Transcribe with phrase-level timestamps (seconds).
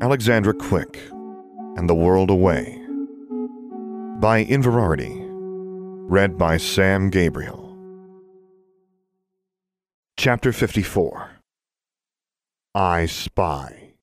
[0.00, 0.98] Alexandra Quick
[1.76, 2.80] and the World Away
[4.18, 5.20] by Inverarity.
[6.10, 7.78] Read by Sam Gabriel.
[10.16, 11.30] Chapter 54
[12.74, 13.94] I Spy.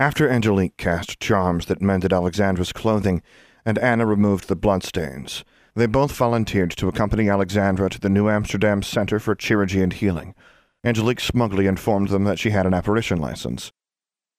[0.00, 3.22] After Angelique cast charms that mended Alexandra's clothing
[3.64, 5.44] and Anna removed the bloodstains,
[5.76, 10.34] they both volunteered to accompany Alexandra to the New Amsterdam Center for Chirurgy and Healing.
[10.84, 13.72] Angelique smugly informed them that she had an apparition license.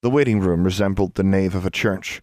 [0.02, 2.22] The waiting room resembled the nave of a church.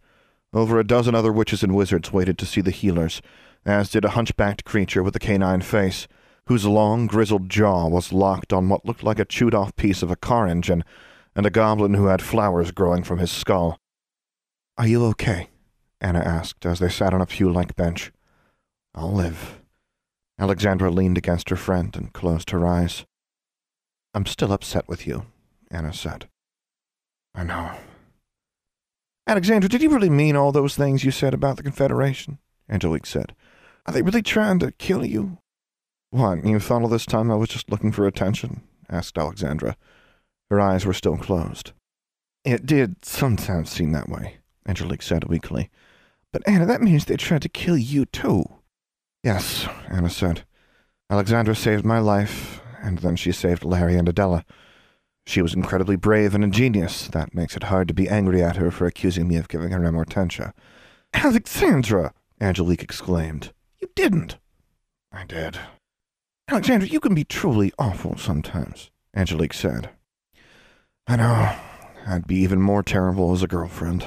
[0.52, 3.20] Over a dozen other witches and wizards waited to see the healers,
[3.66, 6.08] as did a hunchbacked creature with a canine face,
[6.46, 10.10] whose long, grizzled jaw was locked on what looked like a chewed off piece of
[10.10, 10.84] a car engine,
[11.34, 13.78] and a goblin who had flowers growing from his skull.
[14.78, 15.50] Are you okay?
[16.00, 18.12] Anna asked as they sat on a pew like bench.
[18.94, 19.60] I'll live.
[20.38, 23.04] Alexandra leaned against her friend and closed her eyes.
[24.16, 25.26] I'm still upset with you,
[25.70, 26.26] Anna said.
[27.34, 27.72] I know.
[29.26, 32.38] Alexandra, did you really mean all those things you said about the Confederation?
[32.66, 33.34] Angelique said.
[33.84, 35.36] Are they really trying to kill you?
[36.12, 38.62] What, you thought all this time I was just looking for attention?
[38.88, 39.76] asked Alexandra.
[40.48, 41.72] Her eyes were still closed.
[42.42, 45.68] It did sometimes seem that way, Angelique said weakly.
[46.32, 48.46] But Anna, that means they tried to kill you too.
[49.22, 50.46] Yes, Anna said.
[51.10, 54.44] Alexandra saved my life, and then she saved Larry and Adela.
[55.26, 57.08] She was incredibly brave and ingenious.
[57.08, 59.80] That makes it hard to be angry at her for accusing me of giving her
[59.80, 60.52] amortentia.
[61.12, 62.14] Alexandra!
[62.40, 63.52] Angelique exclaimed.
[63.80, 64.36] You didn't.
[65.10, 65.58] I did.
[66.48, 69.90] Alexandra, you can be truly awful sometimes, Angelique said.
[71.08, 71.56] I know.
[72.06, 74.06] I'd be even more terrible as a girlfriend.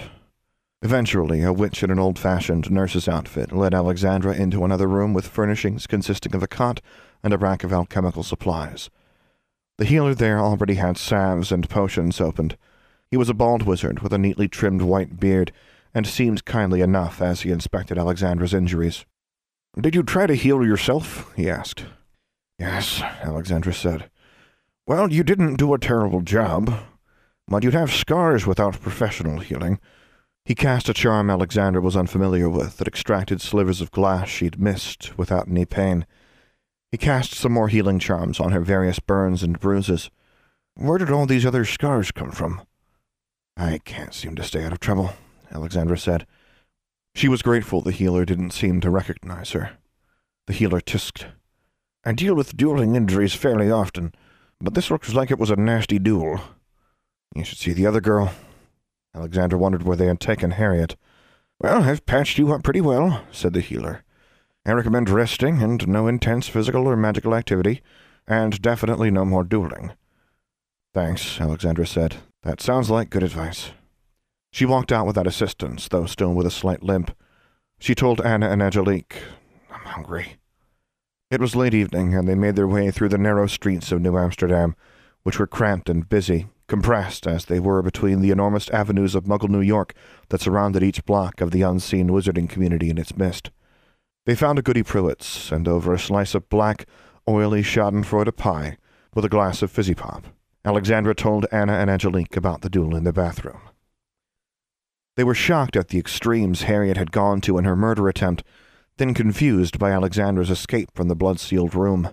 [0.82, 5.86] Eventually, a witch in an old-fashioned nurse's outfit led Alexandra into another room with furnishings
[5.86, 6.80] consisting of a cot
[7.24, 8.90] and a rack of alchemical supplies.
[9.78, 12.58] The healer there already had salves and potions opened.
[13.10, 15.52] He was a bald wizard with a neatly trimmed white beard,
[15.94, 19.06] and seemed kindly enough as he inspected Alexandra's injuries.
[19.80, 21.34] Did you try to heal yourself?
[21.36, 21.86] he asked.
[22.60, 24.10] Yes, Alexandra said.
[24.86, 26.74] Well, you didn't do a terrible job,
[27.48, 29.80] but you'd have scars without professional healing.
[30.46, 35.18] He cast a charm Alexandra was unfamiliar with that extracted slivers of glass she'd missed
[35.18, 36.06] without any pain.
[36.92, 40.10] He cast some more healing charms on her various burns and bruises.
[40.76, 42.62] Where did all these other scars come from?
[43.56, 45.14] I can't seem to stay out of trouble,
[45.52, 46.26] Alexandra said.
[47.14, 49.72] She was grateful the healer didn't seem to recognize her.
[50.48, 51.28] The healer tisked.
[52.06, 54.14] I deal with dueling injuries fairly often,
[54.62, 56.42] but this looks like it was a nasty duel.
[57.36, 58.32] You should see the other girl.
[59.14, 60.96] Alexandra wondered where they had taken Harriet.
[61.60, 64.04] Well, I've patched you up pretty well, said the healer.
[64.66, 67.82] I recommend resting and no intense physical or magical activity,
[68.28, 69.94] and definitely no more dueling.
[70.94, 72.18] Thanks, Alexandra said.
[72.44, 73.72] That sounds like good advice.
[74.52, 77.16] She walked out without assistance, though still with a slight limp.
[77.80, 79.16] She told Anna and Angelique,
[79.72, 80.38] I'm hungry.
[81.32, 84.18] It was late evening, and they made their way through the narrow streets of New
[84.18, 84.76] Amsterdam,
[85.24, 89.50] which were cramped and busy, compressed as they were between the enormous avenues of Muggle
[89.50, 89.94] New York
[90.30, 93.52] that surrounded each block of the unseen wizarding community in its midst.
[94.26, 96.86] They found a Goody Pruitt's, and over a slice of black,
[97.28, 98.78] oily schadenfreude pie,
[99.14, 100.26] with a glass of fizzy pop,
[100.64, 103.62] Alexandra told Anna and Angelique about the duel in the bathroom.
[105.16, 108.44] They were shocked at the extremes Harriet had gone to in her murder attempt,
[108.98, 112.10] then confused by Alexandra's escape from the blood-sealed room.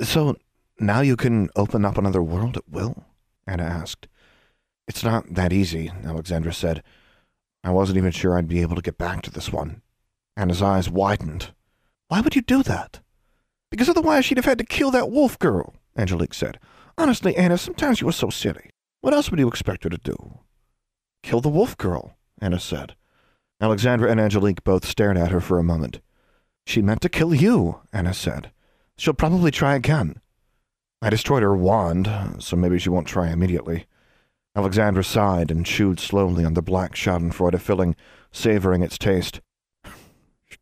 [0.00, 0.36] So,
[0.78, 3.04] now you can open up another world at will?
[3.46, 4.08] Anna asked.
[4.86, 6.82] It's not that easy, Alexandra said.
[7.64, 9.82] I wasn't even sure I'd be able to get back to this one.
[10.36, 11.52] Anna's eyes widened.
[12.08, 13.00] Why would you do that?
[13.70, 16.58] Because otherwise she'd have had to kill that wolf girl, Angelique said.
[16.98, 18.70] Honestly, Anna, sometimes you are so silly.
[19.00, 20.40] What else would you expect her to do?
[21.22, 22.94] Kill the wolf girl, Anna said.
[23.60, 26.00] Alexandra and Angelique both stared at her for a moment.
[26.66, 28.50] She meant to kill you, Anna said.
[28.98, 30.20] She'll probably try again.
[31.00, 33.86] I destroyed her wand, so maybe she won't try immediately.
[34.54, 37.94] Alexandra sighed and chewed slowly on the black schadenfreude filling,
[38.32, 39.40] savoring its taste.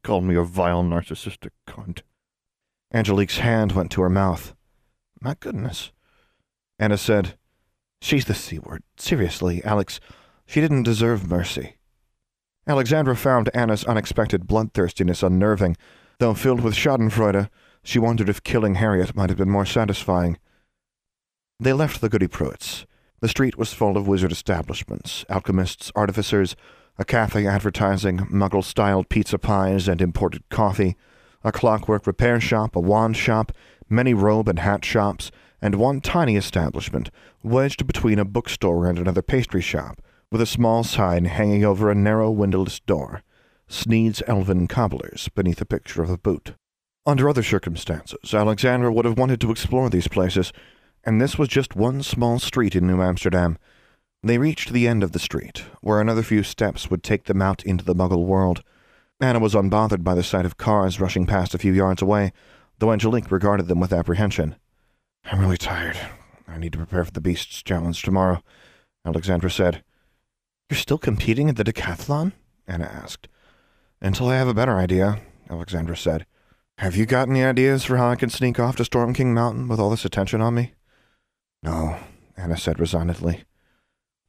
[0.05, 2.03] Called me a vile, narcissistic cunt.
[2.93, 4.55] Angelique's hand went to her mouth.
[5.21, 5.93] My goodness.
[6.79, 7.39] Anna said,
[8.03, 8.83] She's the C word.
[8.99, 9.99] Seriously, Alex,
[10.45, 11.79] she didn't deserve mercy.
[12.67, 15.75] Alexandra found Anna's unexpected bloodthirstiness unnerving,
[16.19, 17.49] though filled with schadenfreude,
[17.83, 20.37] she wondered if killing Harriet might have been more satisfying.
[21.59, 22.85] They left the Goody Pruitts.
[23.21, 26.57] The street was full of wizard establishments, alchemists, artificers,
[26.99, 30.97] a cafe advertising muggle-styled pizza pies and imported coffee,
[31.43, 33.53] a clockwork repair shop, a wand shop,
[33.89, 35.31] many robe and hat shops,
[35.61, 37.11] and one tiny establishment
[37.43, 40.01] wedged between a bookstore and another pastry shop,
[40.31, 43.23] with a small sign hanging over a narrow windowless door,
[43.67, 46.55] Sneed's Elven Cobblers, beneath a picture of a boot.
[47.07, 50.53] Under other circumstances, Alexandra would have wanted to explore these places,
[51.05, 53.59] and this was just one small street in New Amsterdam.
[54.25, 57.63] They reached the end of the street, where another few steps would take them out
[57.63, 58.63] into the muggle world.
[59.21, 62.33] Anna was unbothered by the sight of cars rushing past a few yards away,
[62.79, 64.57] though Angelique regarded them with apprehension.
[65.27, 65.99] I'm really tired.
[66.49, 68.43] I need to prepare for the Beast's challenge tomorrow,
[69.05, 69.85] Alexandra said.
[70.71, 72.33] You're still competing at the decathlon?
[72.67, 73.29] Anna asked.
[74.01, 75.21] Until I have a better idea,
[75.51, 76.25] Alexandra said.
[76.79, 79.69] Have you got any ideas for how I can sneak off to Storm King Mountain
[79.69, 80.73] with all this attention on me?
[81.63, 81.99] No,
[82.39, 83.45] Anna said resignedly.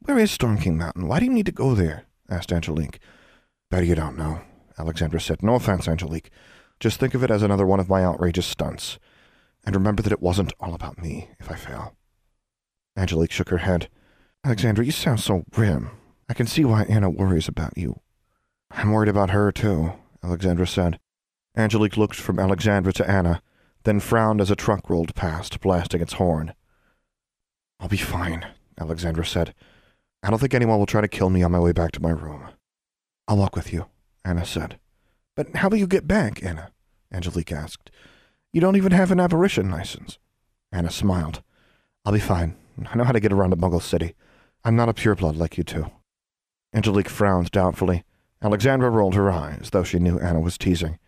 [0.06, 1.08] Where is Storm King Mountain?
[1.08, 2.06] Why do you need to go there?
[2.30, 3.00] asked Angelique.
[3.72, 4.42] Bet you don't know,
[4.78, 5.42] Alexandra said.
[5.42, 6.30] No offense, Angelique.
[6.80, 9.00] Just think of it as another one of my outrageous stunts.
[9.66, 11.96] And remember that it wasn't all about me if I fail.
[12.96, 13.90] Angelique shook her head.
[14.44, 15.90] Alexandra, you sound so grim.
[16.30, 18.00] I can see why Anna worries about you.
[18.70, 19.94] I'm worried about her, too,
[20.24, 21.00] Alexandra said.
[21.58, 23.42] Angelique looked from Alexandra to Anna,
[23.86, 26.54] then frowned as a truck rolled past, blasting its horn.
[27.80, 28.46] I'll be fine,
[28.80, 29.56] Alexandra said.
[30.24, 32.12] I don't think anyone will try to kill me on my way back to my
[32.12, 32.48] room.
[33.28, 33.88] I'll walk with you,
[34.24, 34.80] Anna said.
[35.36, 36.72] But how will you get back, Anna?
[37.14, 37.92] Angelique asked.
[38.54, 40.18] You don't even have an apparition license.
[40.72, 41.42] Anna smiled.
[42.06, 42.56] I'll be fine.
[42.86, 44.16] I know how to get around to Muggle City.
[44.64, 45.92] I'm not a pureblood like you two.
[46.74, 48.04] Angelique frowned doubtfully.
[48.42, 51.00] Alexandra rolled her eyes, though she knew Anna was teasing.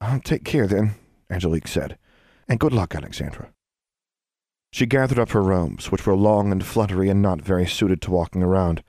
[0.00, 0.94] I'll take care then,
[1.30, 1.98] Angelique said.
[2.48, 3.52] And good luck, Alexandra.
[4.72, 8.10] She gathered up her robes, which were long and fluttery and not very suited to
[8.10, 8.82] walking around.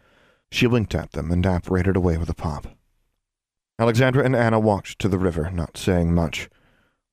[0.52, 2.68] She winked at them and apparated away with a pop.
[3.80, 6.50] Alexandra and Anna walked to the river, not saying much.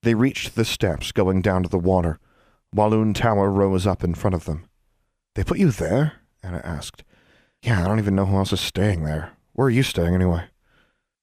[0.03, 2.19] They reached the steps going down to the water.
[2.75, 4.67] Walloon Tower rose up in front of them.
[5.35, 6.15] They put you there?
[6.43, 7.05] Anna asked.
[7.63, 9.33] Yeah, I don't even know who else is staying there.
[9.55, 10.45] Where are you staying, anyway?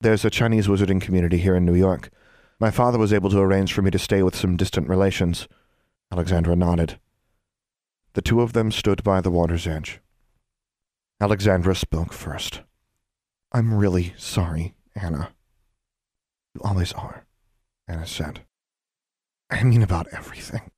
[0.00, 2.10] There's a Chinese wizarding community here in New York.
[2.58, 5.46] My father was able to arrange for me to stay with some distant relations.
[6.10, 6.98] Alexandra nodded.
[8.16, 10.00] The two of them stood by the water's edge.
[11.20, 12.62] Alexandra spoke first.
[13.52, 15.34] I'm really sorry, Anna.
[16.54, 17.26] You always are,
[17.86, 18.40] Anna said.
[19.50, 20.70] I mean about everything.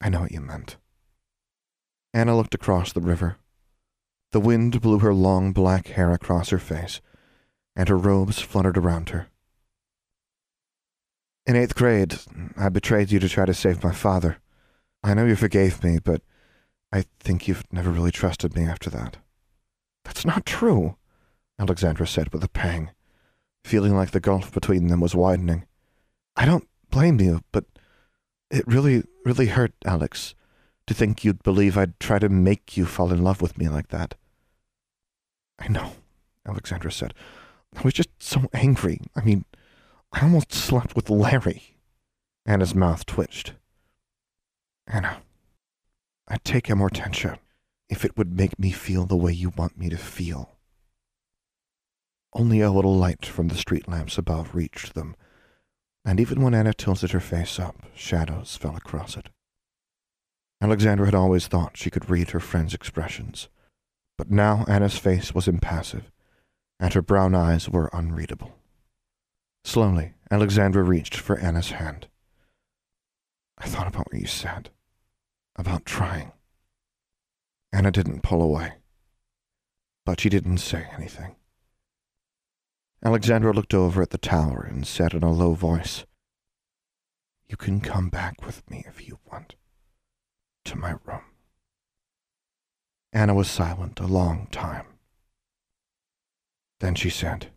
[0.00, 0.78] I know what you meant.
[2.14, 3.36] Anna looked across the river.
[4.32, 7.02] The wind blew her long black hair across her face,
[7.76, 9.26] and her robes fluttered around her.
[11.44, 12.20] In eighth grade,
[12.56, 14.38] I betrayed you to try to save my father.
[15.02, 16.22] I know you forgave me, but
[16.94, 19.16] I think you've never really trusted me after that.
[20.04, 20.96] That's not true,
[21.58, 22.92] Alexandra said with a pang,
[23.64, 25.66] feeling like the gulf between them was widening.
[26.36, 27.64] I don't blame you, but
[28.48, 30.36] it really, really hurt, Alex,
[30.86, 33.88] to think you'd believe I'd try to make you fall in love with me like
[33.88, 34.14] that.
[35.58, 35.94] I know,
[36.46, 37.12] Alexandra said.
[37.76, 39.00] I was just so angry.
[39.16, 39.46] I mean,
[40.12, 41.76] I almost slept with Larry.
[42.46, 43.54] Anna's mouth twitched.
[44.86, 45.22] Anna,
[46.26, 47.38] I'd take Amortentia
[47.88, 50.56] if it would make me feel the way you want me to feel.
[52.32, 55.16] Only a little light from the street lamps above reached them,
[56.04, 59.28] and even when Anna tilted her face up, shadows fell across it.
[60.60, 63.48] Alexandra had always thought she could read her friend's expressions,
[64.16, 66.10] but now Anna's face was impassive,
[66.80, 68.56] and her brown eyes were unreadable.
[69.62, 72.08] Slowly, Alexandra reached for Anna's hand.
[73.58, 74.70] I thought about what you said
[75.56, 76.32] about trying.
[77.72, 78.74] Anna didn't pull away,
[80.04, 81.36] but she didn't say anything.
[83.04, 86.04] Alexandra looked over at the tower and said in a low voice,
[87.46, 89.56] You can come back with me if you want,
[90.64, 91.20] to my room.
[93.12, 94.86] Anna was silent a long time.
[96.80, 97.50] Then she said,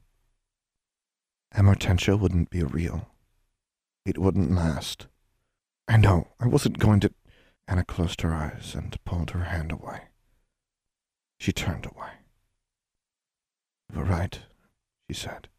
[1.56, 3.08] Amortentia wouldn't be real.
[4.06, 5.08] It wouldn't last.
[5.88, 7.14] I know, I wasn't going to.
[7.68, 10.04] Anna closed her eyes and pulled her hand away.
[11.40, 12.12] She turned away.
[13.92, 14.40] You were right,
[15.10, 15.50] she said.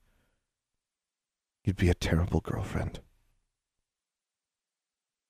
[1.65, 3.01] You'd be a terrible girlfriend.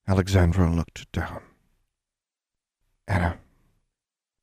[0.06, 1.42] Alexandra looked down.
[3.06, 3.38] Anna,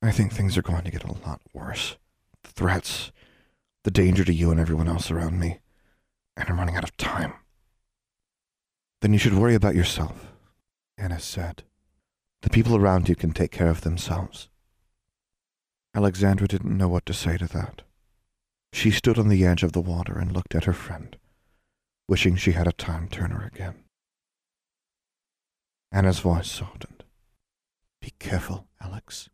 [0.01, 1.97] I think things are going to get a lot worse.
[2.43, 3.11] The threats,
[3.83, 5.59] the danger to you and everyone else around me,
[6.35, 7.33] and I'm running out of time.
[9.01, 10.33] Then you should worry about yourself,
[10.97, 11.63] Anna said.
[12.45, 14.49] The people around you can take care of themselves.
[15.95, 17.81] Alexandra didn't know what to say to that.
[18.71, 21.17] She stood on the edge of the water and looked at her friend,
[22.07, 23.83] wishing she had a time turner again.
[25.91, 27.03] Anna's voice softened.
[27.99, 29.27] Be careful, Alex.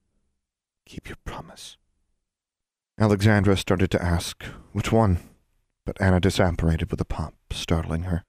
[0.85, 1.75] Keep your promise.
[2.97, 4.41] Alexandra started to ask,
[4.71, 5.19] which one?
[5.85, 8.23] But Anna disapparated with a pop, startling her.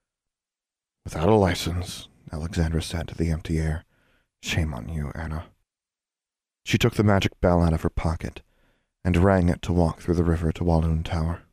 [1.05, 3.85] Without a license, Alexandra said to the empty air.
[4.43, 5.45] Shame on you, Anna.
[6.65, 8.41] She took the magic bell out of her pocket
[9.05, 11.43] and rang it to walk through the river to Walloon Tower.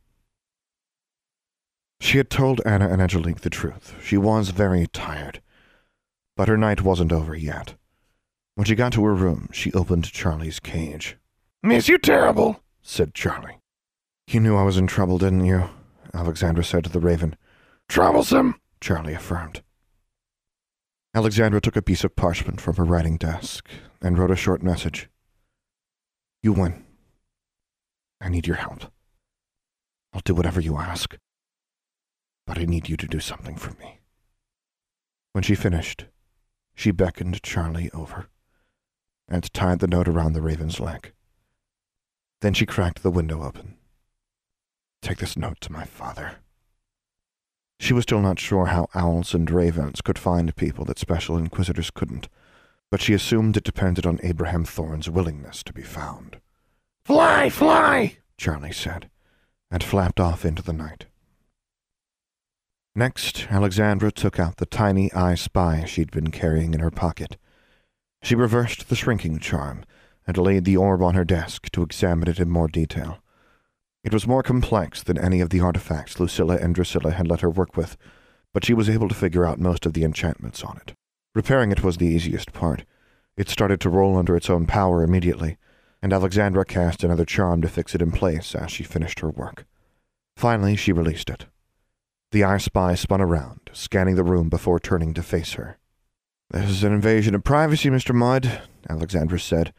[2.00, 3.94] She had told Anna and Angelique the truth.
[4.02, 5.40] She was very tired.
[6.36, 7.74] But her night wasn't over yet.
[8.56, 11.16] When she got to her room, she opened Charlie's cage.
[11.62, 13.60] Miss you terrible, said Charlie.
[14.26, 15.70] You knew I was in trouble, didn't you?
[16.12, 17.36] Alexandra said to the raven.
[17.88, 19.62] Troublesome, Charlie affirmed.
[21.12, 23.68] Alexandra took a piece of parchment from her writing desk
[24.00, 25.08] and wrote a short message.
[26.40, 26.84] You win.
[28.20, 28.84] I need your help.
[30.12, 31.16] I'll do whatever you ask.
[32.46, 33.98] But I need you to do something for me.
[35.32, 36.06] When she finished,
[36.74, 38.28] she beckoned Charlie over
[39.28, 41.12] and tied the note around the raven's leg.
[42.40, 43.76] Then she cracked the window open.
[45.02, 46.36] Take this note to my father.
[47.80, 51.90] She was still not sure how owls and ravens could find people that special inquisitors
[51.90, 52.28] couldn't,
[52.90, 56.36] but she assumed it depended on Abraham Thorne's willingness to be found.
[57.06, 59.08] Fly, fly, Charlie said,
[59.70, 61.06] and flapped off into the night.
[62.94, 67.38] Next, Alexandra took out the tiny eye Spy she'd been carrying in her pocket.
[68.22, 69.84] She reversed the shrinking charm
[70.26, 73.20] and laid the orb on her desk to examine it in more detail.
[74.02, 77.50] It was more complex than any of the artifacts Lucilla and Drusilla had let her
[77.50, 77.98] work with,
[78.54, 80.94] but she was able to figure out most of the enchantments on it.
[81.34, 82.84] Repairing it was the easiest part.
[83.36, 85.58] It started to roll under its own power immediately,
[86.00, 89.66] and Alexandra cast another charm to fix it in place as she finished her work.
[90.34, 91.44] Finally, she released it.
[92.32, 95.76] The eye spy spun around, scanning the room before turning to face her.
[96.50, 98.14] This is an invasion of privacy, Mr.
[98.14, 99.74] Mudd, Alexandra said,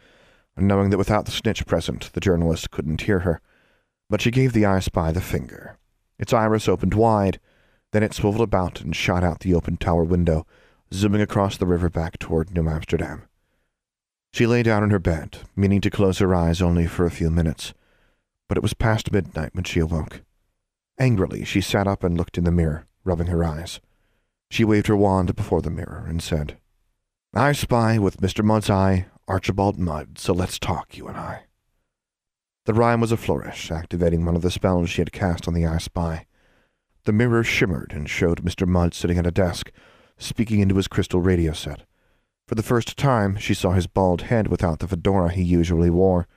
[0.55, 3.41] knowing that without the snitch present, the journalist couldn't hear her
[4.11, 5.77] but she gave the eye spy the finger.
[6.19, 7.39] Its iris opened wide,
[7.93, 10.45] then it swiveled about and shot out the open tower window,
[10.93, 13.23] zooming across the river back toward New Amsterdam.
[14.33, 17.31] She lay down in her bed, meaning to close her eyes only for a few
[17.31, 17.73] minutes,
[18.49, 20.21] but it was past midnight when she awoke.
[20.99, 23.79] Angrily, she sat up and looked in the mirror, rubbing her eyes.
[24.49, 26.57] She waved her wand before the mirror and said,
[27.33, 28.43] I spy with Mr.
[28.43, 31.43] Mudd's eye, Archibald Mudd, so let's talk, you and I.
[32.65, 35.65] The rhyme was a flourish, activating one of the spells she had cast on the
[35.65, 36.27] eye spy.
[37.05, 38.67] The mirror shimmered and showed Mr.
[38.67, 39.71] Mudd sitting at a desk,
[40.17, 41.83] speaking into his crystal radio set.
[42.47, 46.27] For the first time, she saw his bald head without the fedora he usually wore.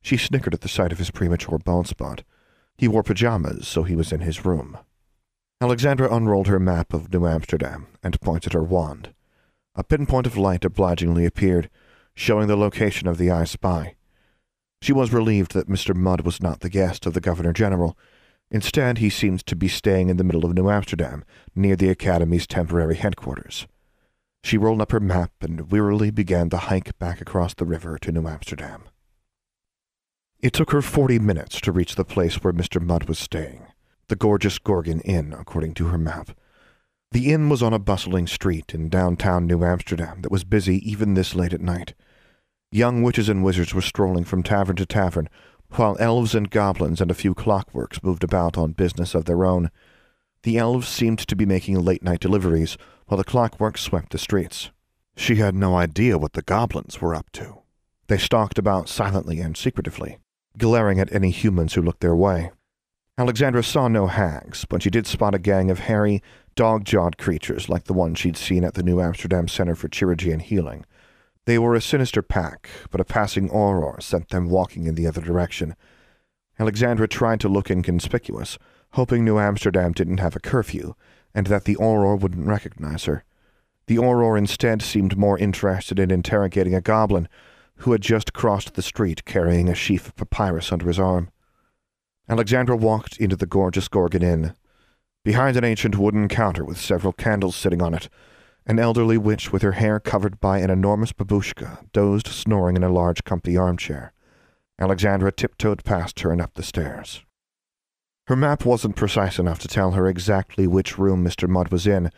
[0.00, 2.22] She snickered at the sight of his premature bald spot.
[2.78, 4.78] He wore pajamas, so he was in his room.
[5.60, 9.14] Alexandra unrolled her map of New Amsterdam and pointed her wand.
[9.74, 11.70] A pinpoint of light obligingly appeared,
[12.14, 13.94] showing the location of the eye spy.
[14.84, 15.96] She was relieved that Mr.
[15.96, 17.96] Mudd was not the guest of the Governor General.
[18.50, 21.24] Instead, he seemed to be staying in the middle of New Amsterdam,
[21.54, 23.66] near the Academy's temporary headquarters.
[24.42, 28.12] She rolled up her map and wearily began the hike back across the river to
[28.12, 28.82] New Amsterdam.
[30.40, 32.78] It took her forty minutes to reach the place where Mr.
[32.78, 33.64] Mudd was staying,
[34.08, 36.32] the gorgeous Gorgon Inn, according to her map.
[37.10, 41.14] The inn was on a bustling street in downtown New Amsterdam that was busy even
[41.14, 41.94] this late at night.
[42.74, 45.28] Young witches and wizards were strolling from tavern to tavern,
[45.76, 49.70] while elves and goblins and a few clockworks moved about on business of their own.
[50.42, 52.76] The elves seemed to be making late-night deliveries,
[53.06, 54.72] while the clockworks swept the streets.
[55.16, 57.58] She had no idea what the goblins were up to.
[58.08, 60.18] They stalked about silently and secretively,
[60.58, 62.50] glaring at any humans who looked their way.
[63.16, 66.24] Alexandra saw no hags, but she did spot a gang of hairy,
[66.56, 70.42] dog-jawed creatures like the one she'd seen at the New Amsterdam Center for Chirurgy and
[70.42, 70.84] Healing.
[71.46, 75.20] They were a sinister pack, but a passing auror sent them walking in the other
[75.20, 75.76] direction.
[76.58, 78.58] Alexandra tried to look inconspicuous,
[78.92, 80.94] hoping New Amsterdam didn't have a curfew,
[81.34, 83.24] and that the auror wouldn't recognize her.
[83.86, 87.28] The auror instead seemed more interested in interrogating a goblin
[87.78, 91.30] who had just crossed the street carrying a sheaf of papyrus under his arm.
[92.28, 94.54] Alexandra walked into the gorgeous Gorgon Inn.
[95.24, 98.08] Behind an ancient wooden counter with several candles sitting on it,
[98.66, 102.92] an elderly witch with her hair covered by an enormous babushka dozed snoring in a
[102.92, 104.12] large comfy armchair.
[104.78, 107.22] Alexandra tiptoed past her and up the stairs.
[108.26, 111.48] Her map wasn't precise enough to tell her exactly which room Mr.
[111.48, 112.10] Mudd was in,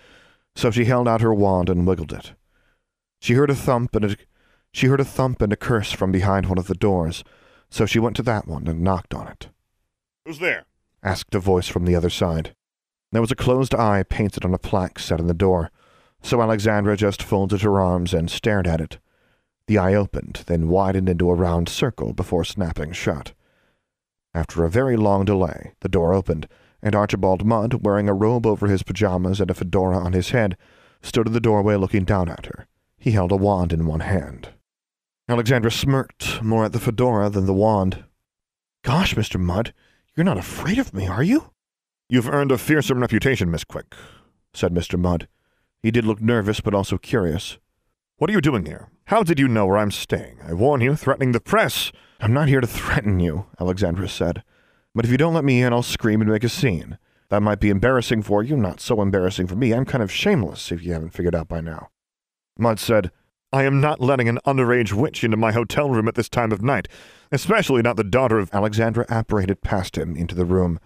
[0.55, 2.33] so she held out her wand and wiggled it.
[3.21, 4.17] She heard a thump and a,
[4.73, 7.25] she heard a thump and a curse from behind one of the doors,
[7.71, 9.49] so she went to that one and knocked on it.
[10.25, 10.67] Who's there?
[11.03, 12.55] asked a voice from the other side.
[13.11, 15.71] There was a closed eye painted on a plaque set in the door
[16.26, 18.99] so Alexandra just folded her arms and stared at it.
[19.68, 23.33] The eye opened, then widened into a round circle before snapping shut.
[24.35, 26.49] After a very long delay, the door opened,
[26.83, 30.56] and Archibald Mudd, wearing a robe over his pajamas and a fedora on his head,
[31.00, 32.66] stood in the doorway looking down at her.
[32.99, 34.49] He held a wand in one hand.
[35.28, 38.04] Alexandra smirked, more at the fedora than the wand.
[38.83, 39.40] Gosh, Mr.
[39.40, 39.73] Mudd,
[40.16, 41.50] you're not afraid of me, are you?
[42.09, 43.95] You've earned a fearsome reputation, Miss Quick,
[44.52, 44.99] said Mr.
[44.99, 45.28] Mudd.
[45.87, 47.59] He did look nervous, but also curious.
[48.16, 48.88] What are you doing here?
[49.05, 50.40] How did you know where I'm staying?
[50.45, 51.93] I warn you, threatening the press.
[52.19, 54.43] I'm not here to threaten you, Alexandra said.
[54.97, 56.99] But if you don't let me in, I'll scream and make a scene.
[57.28, 59.73] That might be embarrassing for you, not so embarrassing for me.
[59.73, 61.90] I'm kind of shameless, if you haven't figured out by now.
[62.59, 63.12] Mudd said,
[63.52, 66.62] I am not letting an underage witch into my hotel room at this time of
[66.62, 66.88] night,
[67.31, 68.52] especially not the daughter of.
[68.52, 70.81] Alexandra apparated past him into the room.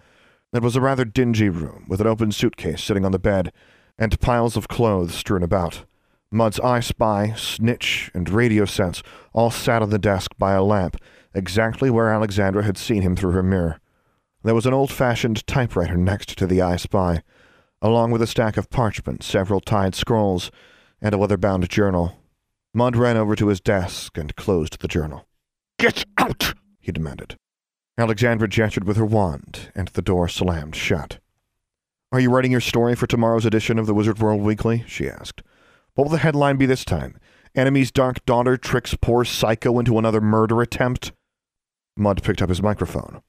[0.53, 3.51] It was a rather dingy room, with an open suitcase sitting on the bed,
[4.01, 5.85] and piles of clothes strewn about.
[6.31, 10.97] Mudd's eye Spy, Snitch, and Radio Sense all sat on the desk by a lamp,
[11.35, 13.79] exactly where Alexandra had seen him through her mirror.
[14.43, 17.21] There was an old-fashioned typewriter next to the eye Spy,
[17.79, 20.49] along with a stack of parchment, several tied scrolls,
[20.99, 22.17] and a leather bound journal.
[22.73, 25.27] Mudd ran over to his desk and closed the journal.
[25.77, 26.55] Get out!
[26.79, 27.35] he demanded.
[27.99, 31.19] Alexandra gestured with her wand, and the door slammed shut.
[32.13, 34.83] Are you writing your story for tomorrow's edition of the Wizard World Weekly?
[34.85, 35.41] she asked.
[35.93, 37.17] What will the headline be this time?
[37.55, 41.13] Enemy's dark daughter tricks poor psycho into another murder attempt?
[41.95, 43.21] Mudd picked up his microphone.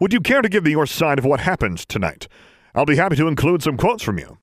[0.00, 2.26] Would you care to give me your side of what happened tonight?
[2.74, 4.38] I'll be happy to include some quotes from you.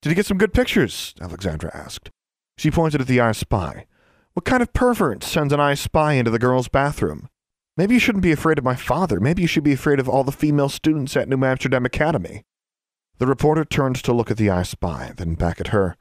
[0.00, 1.12] Did you get some good pictures?
[1.20, 2.12] Alexandra asked.
[2.56, 3.86] She pointed at the I Spy.
[4.34, 7.28] What kind of pervert sends an I Spy into the girls' bathroom?
[7.76, 9.18] Maybe you shouldn't be afraid of my father.
[9.18, 12.44] Maybe you should be afraid of all the female students at New Amsterdam Academy.
[13.18, 15.96] The reporter turned to look at the I Spy, then back at her.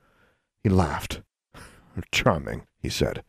[0.63, 1.21] He laughed.
[2.11, 3.23] Charming, he said.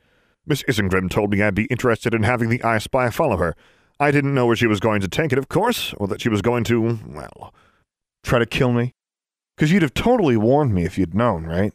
[0.47, 3.55] Miss Isengrim told me I'd be interested in having the I Spy follow her.
[4.01, 6.29] I didn't know where she was going to take it, of course, or that she
[6.29, 7.55] was going to, well...
[8.23, 8.95] Try to kill me?
[9.55, 11.73] Because you'd have totally warned me if you'd known, right?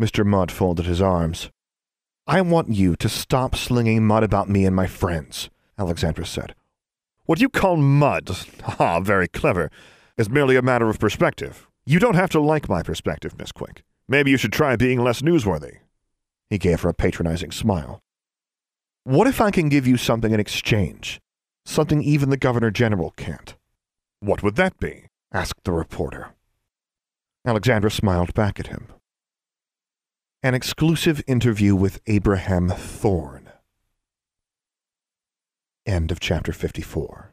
[0.00, 0.24] Mr.
[0.24, 1.50] Mudd folded his arms.
[2.26, 6.54] I want you to stop slinging mud about me and my friends, Alexandra said.
[7.26, 8.30] What you call mud,
[8.78, 9.70] ah, very clever,
[10.18, 11.68] is merely a matter of perspective.
[11.86, 13.82] You don't have to like my perspective, Miss Quick.
[14.08, 15.78] Maybe you should try being less newsworthy.
[16.50, 18.00] He gave her a patronizing smile.
[19.04, 21.20] What if I can give you something in exchange?
[21.64, 23.54] Something even the Governor General can't.
[24.20, 25.04] What would that be?
[25.32, 26.34] asked the reporter.
[27.46, 28.88] Alexandra smiled back at him.
[30.42, 33.50] An exclusive interview with Abraham Thorne.
[35.86, 37.32] End of chapter 54.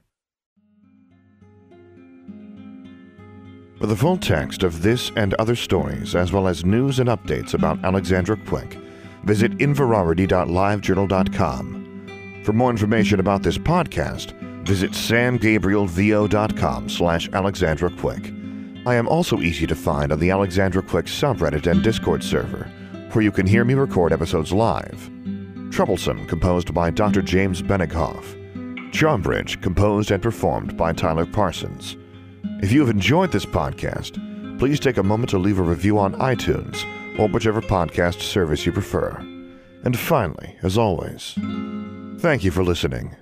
[3.80, 7.54] For the full text of this and other stories, as well as news and updates
[7.54, 8.80] about Alexandra Quick,
[9.24, 12.42] visit inverarity.livejournal.com.
[12.46, 14.32] For more information about this podcast,
[14.66, 18.32] visit samgabrielvo.com slash Alexandra Quick.
[18.86, 22.72] I am also easy to find on the Alexandra Quick subreddit and Discord server,
[23.12, 25.10] where you can hear me record episodes live.
[25.72, 27.22] Troublesome, composed by Dr.
[27.22, 28.24] James Benighoff.
[28.92, 31.98] Charmbridge, composed and performed by Tyler Parsons.
[32.62, 34.20] If you have enjoyed this podcast,
[34.60, 36.84] please take a moment to leave a review on iTunes
[37.20, 39.12] or whichever podcast service you prefer.
[39.84, 41.36] And finally, as always,
[42.20, 43.16] thank you for listening.